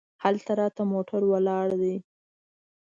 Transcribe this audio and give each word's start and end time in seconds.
هلته 0.23 0.51
راته 0.59 0.81
موټر 0.91 1.21
ولاړ 1.31 1.67
دی. 1.81 1.95